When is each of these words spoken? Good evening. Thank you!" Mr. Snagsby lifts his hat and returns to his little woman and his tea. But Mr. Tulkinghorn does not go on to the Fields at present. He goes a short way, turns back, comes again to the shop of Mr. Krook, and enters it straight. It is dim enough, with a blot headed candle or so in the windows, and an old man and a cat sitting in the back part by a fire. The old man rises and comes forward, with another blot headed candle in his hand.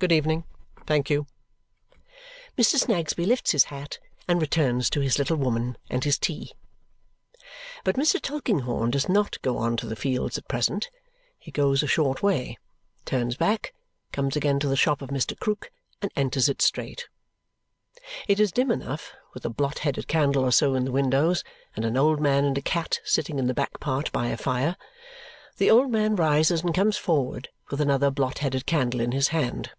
Good 0.00 0.12
evening. 0.12 0.44
Thank 0.86 1.10
you!" 1.10 1.26
Mr. 2.56 2.76
Snagsby 2.76 3.26
lifts 3.26 3.50
his 3.52 3.64
hat 3.64 3.98
and 4.26 4.40
returns 4.40 4.88
to 4.88 5.00
his 5.02 5.18
little 5.18 5.36
woman 5.36 5.76
and 5.90 6.02
his 6.04 6.18
tea. 6.18 6.52
But 7.84 7.96
Mr. 7.96 8.18
Tulkinghorn 8.18 8.92
does 8.92 9.10
not 9.10 9.36
go 9.42 9.58
on 9.58 9.76
to 9.76 9.84
the 9.86 9.94
Fields 9.96 10.38
at 10.38 10.48
present. 10.48 10.88
He 11.38 11.50
goes 11.50 11.82
a 11.82 11.86
short 11.86 12.22
way, 12.22 12.56
turns 13.04 13.36
back, 13.36 13.74
comes 14.10 14.36
again 14.36 14.58
to 14.60 14.68
the 14.68 14.74
shop 14.76 15.02
of 15.02 15.10
Mr. 15.10 15.38
Krook, 15.38 15.70
and 16.00 16.10
enters 16.16 16.48
it 16.48 16.62
straight. 16.62 17.06
It 18.26 18.40
is 18.40 18.52
dim 18.52 18.70
enough, 18.70 19.12
with 19.34 19.44
a 19.44 19.50
blot 19.50 19.80
headed 19.80 20.08
candle 20.08 20.44
or 20.46 20.50
so 20.50 20.74
in 20.74 20.86
the 20.86 20.92
windows, 20.92 21.44
and 21.76 21.84
an 21.84 21.98
old 21.98 22.22
man 22.22 22.46
and 22.46 22.56
a 22.56 22.62
cat 22.62 23.00
sitting 23.04 23.38
in 23.38 23.48
the 23.48 23.52
back 23.52 23.80
part 23.80 24.10
by 24.12 24.28
a 24.28 24.38
fire. 24.38 24.78
The 25.58 25.70
old 25.70 25.90
man 25.90 26.16
rises 26.16 26.62
and 26.62 26.74
comes 26.74 26.96
forward, 26.96 27.50
with 27.70 27.82
another 27.82 28.10
blot 28.10 28.38
headed 28.38 28.64
candle 28.64 29.00
in 29.00 29.12
his 29.12 29.28
hand. 29.28 29.72